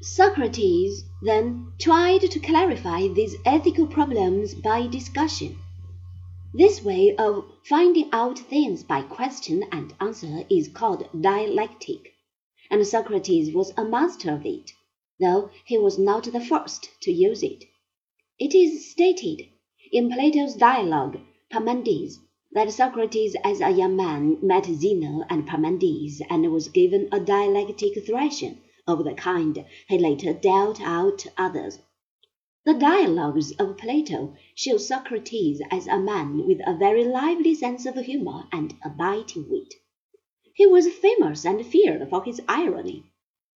Socrates 0.00 1.02
then 1.22 1.72
tried 1.80 2.20
to 2.20 2.38
clarify 2.38 3.08
these 3.08 3.34
ethical 3.44 3.84
problems 3.84 4.54
by 4.54 4.86
discussion. 4.86 5.58
This 6.54 6.84
way 6.84 7.16
of 7.16 7.44
finding 7.64 8.08
out 8.12 8.38
things 8.38 8.84
by 8.84 9.02
question 9.02 9.64
and 9.72 9.92
answer 10.00 10.44
is 10.48 10.68
called 10.68 11.08
dialectic, 11.20 12.12
and 12.70 12.86
Socrates 12.86 13.52
was 13.52 13.72
a 13.76 13.84
master 13.84 14.32
of 14.32 14.46
it, 14.46 14.70
though 15.18 15.50
he 15.64 15.76
was 15.76 15.98
not 15.98 16.32
the 16.32 16.44
first 16.44 16.90
to 17.00 17.10
use 17.10 17.42
it. 17.42 17.64
It 18.38 18.54
is 18.54 18.88
stated 18.92 19.48
in 19.90 20.12
Plato's 20.12 20.54
dialogue 20.54 21.18
Parmenides 21.50 22.20
that 22.52 22.70
Socrates 22.70 23.34
as 23.42 23.60
a 23.60 23.70
young 23.70 23.96
man 23.96 24.38
met 24.42 24.66
Zeno 24.66 25.24
and 25.28 25.44
Parmenides 25.44 26.22
and 26.30 26.52
was 26.52 26.68
given 26.68 27.08
a 27.10 27.18
dialectic 27.18 28.06
thrashing 28.06 28.60
of 28.88 29.04
the 29.04 29.14
kind 29.14 29.64
he 29.86 29.98
later 29.98 30.32
dealt 30.32 30.80
out 30.80 31.18
to 31.18 31.32
others. 31.36 31.78
The 32.64 32.74
dialogues 32.74 33.52
of 33.52 33.76
Plato 33.76 34.34
show 34.54 34.78
Socrates 34.78 35.62
as 35.70 35.86
a 35.86 36.00
man 36.00 36.46
with 36.46 36.60
a 36.66 36.76
very 36.76 37.04
lively 37.04 37.54
sense 37.54 37.86
of 37.86 37.94
humor 37.94 38.48
and 38.50 38.74
a 38.84 38.88
biting 38.88 39.48
wit. 39.48 39.74
He 40.54 40.66
was 40.66 40.88
famous 40.88 41.44
and 41.44 41.64
feared 41.64 42.10
for 42.10 42.24
his 42.24 42.42
irony. 42.48 43.04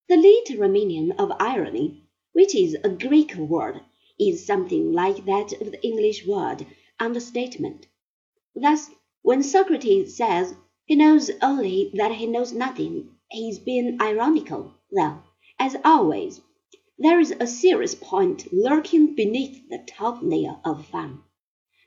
The 0.09 0.17
literal 0.17 0.71
meaning 0.71 1.13
of 1.13 1.33
irony, 1.41 2.05
which 2.33 2.55
is 2.55 2.77
a 2.85 2.91
Greek 2.91 3.35
word, 3.35 3.81
is 4.21 4.47
something 4.47 4.93
like 4.93 5.25
that 5.25 5.53
of 5.61 5.73
the 5.73 5.83
English 5.83 6.27
word 6.27 6.67
understatement. 7.01 7.87
Thus, 8.55 8.91
when 9.23 9.43
Socrates 9.43 10.17
says 10.17 10.55
he 10.85 10.95
knows 10.95 11.31
only 11.41 11.91
that 11.95 12.13
he 12.13 12.27
knows 12.27 12.53
nothing, 12.53 13.17
he 13.31 13.49
is 13.49 13.59
being 13.59 14.01
ironical, 14.01 14.75
though, 14.95 15.23
as 15.59 15.77
always, 15.85 16.41
there 16.99 17.19
is 17.19 17.35
a 17.41 17.47
serious 17.47 17.95
point 17.95 18.53
lurking 18.53 19.15
beneath 19.15 19.69
the 19.69 19.79
top 19.89 20.19
layer 20.23 20.61
of 20.65 20.87
fun. 20.87 21.23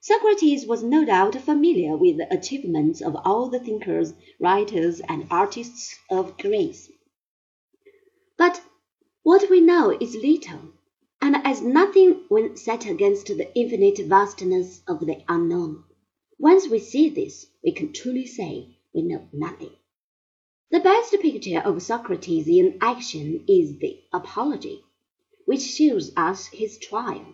Socrates 0.02 0.68
was 0.68 0.84
no 0.84 1.06
doubt 1.06 1.36
familiar 1.36 1.96
with 1.96 2.18
the 2.18 2.34
achievements 2.34 3.02
of 3.02 3.16
all 3.24 3.50
the 3.50 3.60
thinkers, 3.60 4.14
writers, 4.40 5.00
and 5.08 5.28
artists 5.32 5.96
of 6.10 6.38
Greece. 6.38 6.92
But 8.38 8.62
what 9.24 9.50
we 9.50 9.62
know 9.62 9.92
is 9.92 10.16
little, 10.16 10.74
and 11.22 11.36
as 11.38 11.62
nothing 11.62 12.26
when 12.28 12.56
set 12.58 12.86
against 12.86 13.28
the 13.28 13.50
infinite 13.58 13.98
vastness 14.08 14.82
of 14.88 15.00
the 15.00 15.24
unknown. 15.28 15.84
Once 16.38 16.68
we 16.68 16.80
see 16.80 17.10
this, 17.10 17.48
we 17.64 17.72
can 17.72 17.94
truly 17.94 18.26
say 18.26 18.78
we 18.94 19.02
know 19.02 19.28
nothing. 19.32 19.72
The 20.76 20.82
best 20.82 21.16
picture 21.22 21.62
of 21.62 21.82
Socrates 21.82 22.50
in 22.50 22.78
action 22.82 23.46
is 23.48 23.80
the 23.80 23.98
Apology, 24.12 24.84
which 25.46 25.62
shows 25.62 26.12
us 26.18 26.48
his 26.48 26.78
trial. 26.78 27.26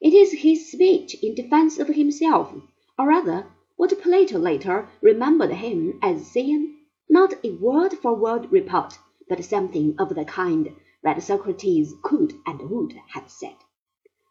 It 0.00 0.14
is 0.14 0.32
his 0.32 0.72
speech 0.72 1.14
in 1.22 1.34
defense 1.34 1.78
of 1.78 1.88
himself, 1.88 2.54
or 2.98 3.08
rather, 3.08 3.52
what 3.76 4.00
Plato 4.00 4.38
later 4.38 4.88
remembered 5.02 5.50
him 5.50 5.98
as 6.00 6.30
saying, 6.32 6.78
not 7.06 7.34
a 7.44 7.50
word 7.50 7.98
for 7.98 8.14
word 8.14 8.50
report, 8.50 8.98
but 9.28 9.44
something 9.44 9.94
of 9.98 10.14
the 10.14 10.24
kind 10.24 10.74
that 11.02 11.22
Socrates 11.22 11.92
could 12.02 12.32
and 12.46 12.70
would 12.70 12.94
have 13.08 13.30
said. 13.30 13.56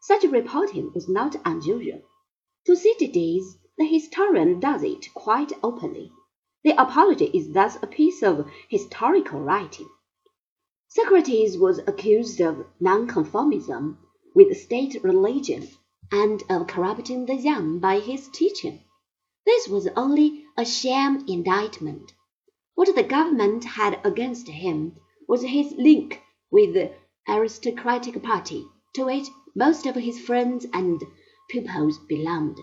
Such 0.01 0.23
reporting 0.23 0.91
was 0.95 1.07
not 1.07 1.35
unusual. 1.45 2.01
Thucydides 2.65 3.59
the 3.77 3.85
historian 3.85 4.59
does 4.59 4.81
it 4.81 5.13
quite 5.13 5.53
openly. 5.61 6.11
The 6.61 6.71
Apology 6.71 7.31
is 7.33 7.53
thus 7.53 7.77
a 7.81 7.87
piece 7.87 8.21
of 8.21 8.51
historical 8.67 9.39
writing. 9.39 9.87
Socrates 10.89 11.57
was 11.57 11.79
accused 11.87 12.41
of 12.41 12.65
nonconformism 12.81 13.97
with 14.35 14.57
state 14.57 15.01
religion 15.01 15.69
and 16.11 16.43
of 16.49 16.67
corrupting 16.67 17.27
the 17.27 17.35
young 17.35 17.79
by 17.79 17.99
his 17.99 18.27
teaching. 18.33 18.83
This 19.45 19.69
was 19.69 19.87
only 19.95 20.43
a 20.57 20.65
sham 20.65 21.23
indictment. 21.29 22.11
What 22.75 22.93
the 22.93 23.03
government 23.03 23.63
had 23.63 24.05
against 24.05 24.49
him 24.49 24.97
was 25.29 25.43
his 25.43 25.71
link 25.77 26.21
with 26.51 26.73
the 26.73 26.93
aristocratic 27.25 28.21
party, 28.21 28.65
to 28.95 29.05
which 29.05 29.29
most 29.55 29.85
of 29.85 29.95
his 29.95 30.19
friends 30.19 30.65
and 30.73 31.01
pupils 31.49 31.99
belonged. 31.99 32.59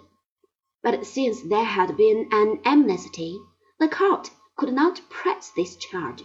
But 0.82 1.06
since 1.06 1.40
there 1.40 1.64
had 1.64 1.96
been 1.96 2.28
an 2.30 2.60
amnesty, 2.66 3.40
the 3.78 3.88
court 3.88 4.30
could 4.56 4.72
not 4.72 5.00
press 5.10 5.50
this 5.54 5.76
charge. 5.76 6.22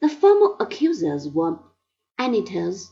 The 0.00 0.08
formal 0.08 0.56
accusers 0.60 1.28
were 1.28 1.58
Anytus, 2.18 2.86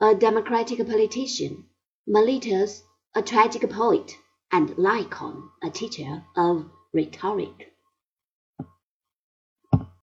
a 0.00 0.14
democratic 0.14 0.78
politician, 0.86 1.66
Meletus, 2.08 2.82
a 3.14 3.22
tragic 3.22 3.68
poet, 3.70 4.16
and 4.50 4.70
Lycon, 4.76 5.50
a 5.62 5.70
teacher 5.70 6.24
of 6.36 6.70
rhetoric. 6.92 7.71